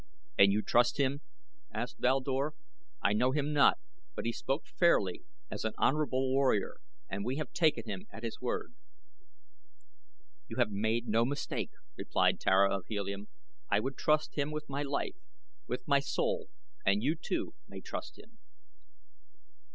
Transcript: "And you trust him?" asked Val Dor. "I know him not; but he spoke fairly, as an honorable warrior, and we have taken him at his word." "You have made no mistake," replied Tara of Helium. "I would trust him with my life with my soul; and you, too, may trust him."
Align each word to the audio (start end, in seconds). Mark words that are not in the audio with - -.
"And 0.35 0.51
you 0.51 0.63
trust 0.63 0.97
him?" 0.97 1.21
asked 1.71 1.99
Val 1.99 2.21
Dor. 2.21 2.55
"I 3.03 3.13
know 3.13 3.33
him 3.33 3.53
not; 3.53 3.77
but 4.15 4.25
he 4.25 4.31
spoke 4.31 4.65
fairly, 4.65 5.21
as 5.51 5.63
an 5.63 5.73
honorable 5.77 6.27
warrior, 6.33 6.77
and 7.07 7.23
we 7.23 7.35
have 7.35 7.51
taken 7.53 7.83
him 7.87 8.07
at 8.11 8.23
his 8.23 8.41
word." 8.41 8.73
"You 10.47 10.55
have 10.57 10.71
made 10.71 11.07
no 11.07 11.23
mistake," 11.23 11.69
replied 11.95 12.39
Tara 12.39 12.75
of 12.75 12.85
Helium. 12.87 13.27
"I 13.69 13.79
would 13.79 13.95
trust 13.95 14.33
him 14.33 14.49
with 14.49 14.67
my 14.67 14.81
life 14.81 15.17
with 15.67 15.87
my 15.87 15.99
soul; 15.99 16.47
and 16.83 17.03
you, 17.03 17.13
too, 17.15 17.53
may 17.67 17.79
trust 17.79 18.17
him." 18.17 18.39